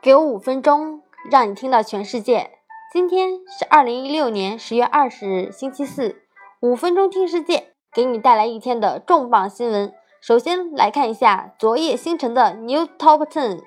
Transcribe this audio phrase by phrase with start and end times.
[0.00, 2.52] 给我五分钟，让你听到全世界。
[2.92, 6.22] 今天是二零一六年十月二十日，星期四。
[6.60, 9.92] 五分钟听世界，给你带来一天的重磅新闻。
[10.20, 13.62] 首先来看一下昨夜星辰的 New Top Ten。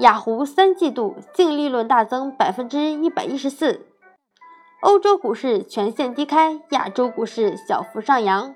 [0.00, 3.86] 雅虎三季度净利润大增百分之一百一十四。
[4.82, 8.54] 欧洲股市全线低开，亚洲股市小幅上扬。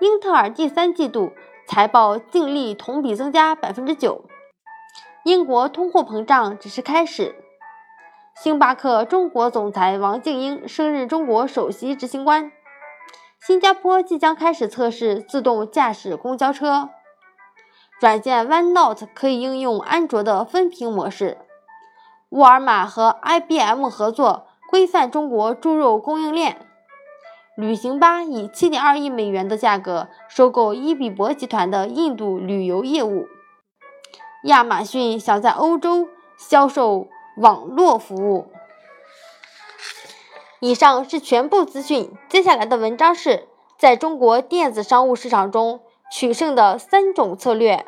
[0.00, 1.32] 英特尔第三季度
[1.66, 4.24] 财报净利同比增加百分之九。
[5.26, 7.34] 英国通货膨胀只是开始。
[8.36, 12.52] 星巴克中国总裁王静英升任中国首席执行官。
[13.44, 16.90] 新加坡即将开始测试自动驾驶公交车。
[18.00, 21.38] 软件 OneNote 可以应用安卓的分屏模式。
[22.28, 26.64] 沃尔玛和 IBM 合作规范中国猪肉供应链。
[27.56, 33.26] 旅行吧以7.2亿美元的价格收购伊比博集团的印度旅游业务。
[34.46, 38.46] 亚马逊想在欧洲销售网络服务。
[40.60, 45.80] 以上是全部资讯，接下来的文章是在中国电子商务市场中
[46.12, 47.86] 取胜的三种策略。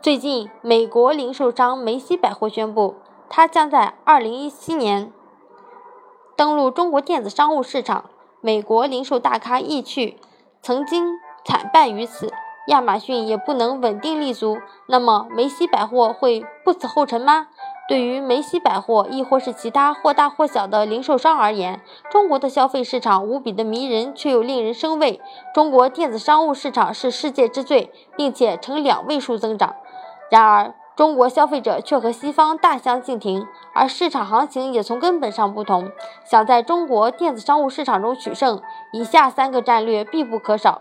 [0.00, 2.96] 最近，美国零售商梅西百货宣布，
[3.28, 5.12] 它将在2017年
[6.34, 8.08] 登陆中国电子商务市场。
[8.40, 10.18] 美国零售大咖易趣
[10.62, 11.20] 曾经。
[11.44, 12.32] 惨败于此，
[12.66, 14.58] 亚马逊也不能稳定立足。
[14.86, 17.48] 那么梅西百货会不死后尘吗？
[17.88, 25.20] 对于梅西百货，亦或是其他或大或小的零售商而言，中国的消费市场无比的迷人，却又令人生畏。
[25.52, 29.74] 中国电子商务市场是世界之最，并且呈两位数增长。
[30.30, 35.90] 然而，中国消费者却和西方大相径庭，而市场行情也从根本上不同。
[36.24, 40.80] 想在中国电子商务市场中取胜，以下三个战略必不可少。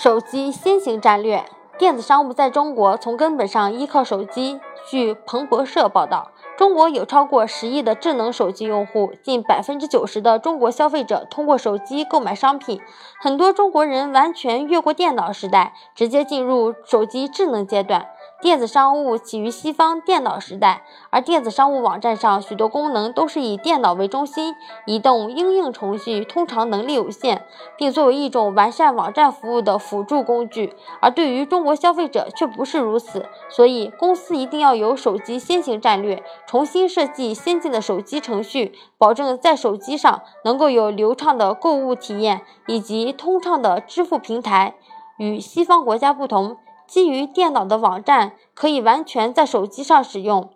[0.00, 1.44] 手机先行战略，
[1.76, 4.60] 电子商务在中国从根本上依靠手机。
[4.88, 12.80] 据彭博社报道，中国有超过十亿的智能手机用户，近百分之九十的中国消费者通过手机购买商品。
[13.20, 18.06] 很多中国人完全越过电脑时代，直接进入手机智能阶段。
[18.40, 24.54] 电子商务起于西方电脑时代，而电子商务网站上许多功能都是以电脑为中心，
[24.86, 27.44] 移动应用程序通常能力有限，
[27.76, 30.72] 并作为一种完善网站服务的辅助工具。
[31.00, 44.76] 而对于中国消费者却不是如此，所以公司一定要有手机先行战略，重新设计先进的手机程序，保证在手机上能够有流畅的购物体验以及通畅的支付平台。
[45.16, 46.58] 与西方国家不同。
[46.88, 50.50] 基于电脑的网站可以完全在手机上使用。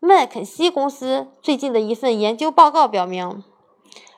[0.00, 3.44] 麦肯锡公司最近的一份研究报告表明，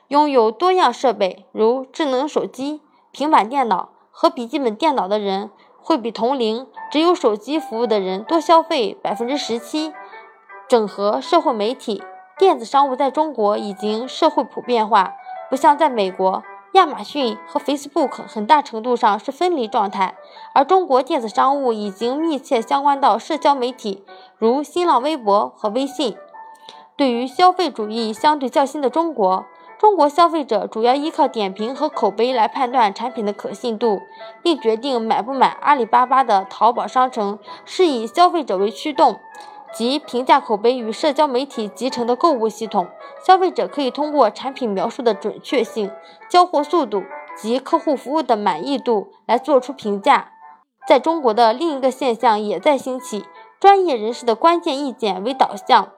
[0.07, 2.81] 拥有多样设备，如智能手机、
[3.11, 9.93] 平板电脑和笔记本电脑的人，会比同龄只有手机服务的人多消费百分之十七。
[10.67, 12.01] 整合社会媒体，
[12.39, 15.13] 电子商务在中国已经社会普遍化，
[15.51, 16.41] 不像在美国。
[16.73, 20.15] 亚马逊和 Facebook 很大程度上是分离状态，
[20.55, 24.03] 而中国电子商务已经密切相关到社交媒体，
[24.39, 26.17] 如新浪微博和微信。
[26.97, 29.45] 对于消费主义相对较新的中国，
[29.77, 34.01] 中国消费者主要依靠点评和口碑来判断产品的可信度，
[34.41, 39.19] 并决定买不买阿里巴巴的淘宝商城，是以消费者为驱动。
[39.73, 42.87] 及评价口碑与社交媒体集成的购物系统，
[43.25, 45.91] 消费者可以通过产品描述的准确性、
[46.29, 47.03] 交货速度
[47.35, 50.29] 及客户服务的满意度来做出评价。
[50.87, 53.25] 在中国的另一个现象也在兴起，
[53.59, 55.89] 专业人士的关键意见为导向，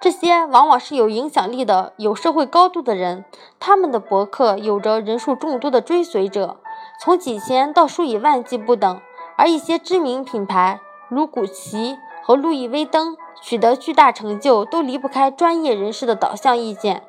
[0.00, 3.24] 这些往往是有影响力的、有社会高度的人，
[3.58, 6.60] 他们的博客有着人数众多的追随者，
[7.00, 9.00] 从几千到数以万计不等。
[9.36, 11.96] 而一些知名品牌，如古奇。
[12.28, 17.04] 和路易威登取得巨大成就，都离不开专业人士的导向意见。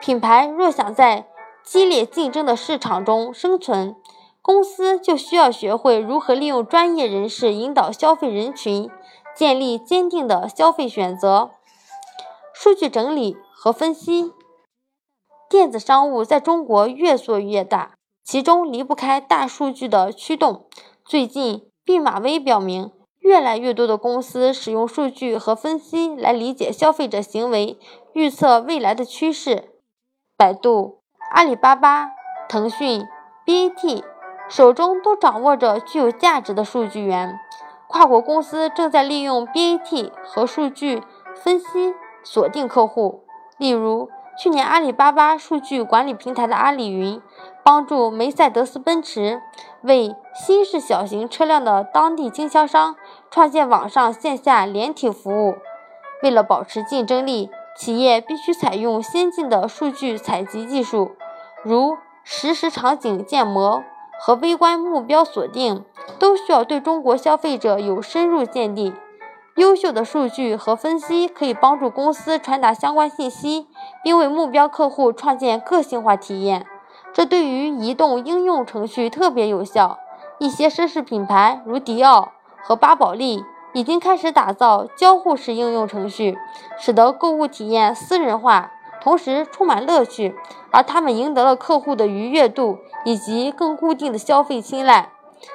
[0.00, 1.26] 品牌若想在
[1.64, 3.96] 激烈竞争的市场中生存，
[4.40, 8.88] 公司就需要学会如何利用专业人士引导消费人群，
[9.34, 11.50] 建立坚定的消费选择。
[12.54, 14.32] 数据整理和分析，
[15.48, 20.66] 电子商务在中国越做越大，其中离不开大数据的驱动。
[21.04, 22.92] 最近，毕马威表明。
[23.30, 27.78] 越来越多的公司使用数据和分析来理解消费者行为，
[28.12, 29.70] 预测未来的趋势。
[30.36, 32.10] 百度、阿里巴巴、
[32.48, 33.06] 腾讯、
[33.46, 34.02] BAT
[34.48, 37.38] 手中都掌握着具有价值的数据源，
[37.86, 41.00] 跨国公司正在利用 BAT 和数据
[41.36, 41.94] 分析
[42.24, 43.22] 锁定客户。
[43.58, 47.22] 例如，去年，阿里巴巴数据管理平台的阿里云，
[47.62, 49.40] 帮助梅赛德斯奔驰
[49.82, 52.96] 为新式小型车辆的当地经销商
[53.30, 55.56] 创建网上线下连体服务。
[56.22, 61.12] 为了保持竞争力，企业必须采用先进的数据采集技术，
[61.62, 63.82] 如实时场景建模
[64.20, 65.84] 和微观目标锁定，
[66.18, 68.94] 都需要对中国消费者有深入鉴定。
[69.56, 73.66] 优秀的数据和分析可以帮助公司传达相关信息，
[74.02, 76.66] 并为目标客户创建个性化体验。
[77.12, 79.98] 这对于移动应用程序特别有效。
[80.38, 83.44] 一些奢侈品牌如迪奥和巴宝莉。
[83.72, 86.36] 已经开始打造交互式应用程序，
[86.76, 90.34] 使得购物体验私人化，同时充满乐趣。
[90.72, 95.10] 而他们赢得了客户的愉悦度以及更固定的消费青睐。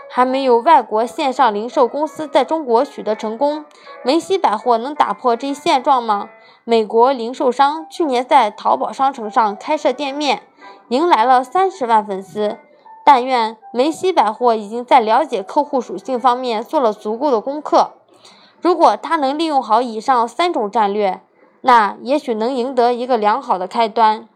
[0.10, 3.66] 还没有外国线上零售公司在中国取得成功。
[4.02, 6.30] 梅西百货能打破这一现状吗？
[6.64, 10.44] 美国零售商去年在淘宝商城上开设店面，
[10.88, 12.58] 迎来了三十万粉丝。
[13.06, 17.92] 但愿梅西百货已经在了解客户属性方面做了足够的功课。
[18.62, 21.22] 如果他能利用好以上三种战略，
[21.62, 24.28] 那也许能赢得一个良好的开端。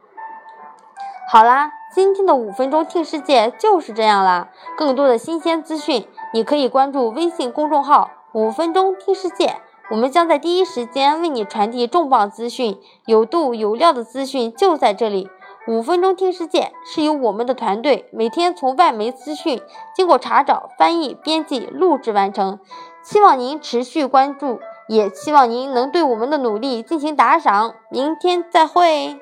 [1.31, 4.49] 好啦，今天的五分钟听世界就是这样啦。
[4.77, 9.55] 更多的新鲜资讯，你可以关注微信公众号“五分钟听世界”，
[9.89, 15.27] 我们将在第一时间为你传递重磅资讯，有度有料的资讯就在这里。
[15.67, 19.61] 五分钟听世界是由我们的团队每天从外媒资讯
[19.93, 22.59] 经过查找、翻译、编辑、录制完成。
[23.03, 27.75] 希望您持续关注，也希望您能对我们的努力进行打赏。
[27.91, 29.19] 明天再会。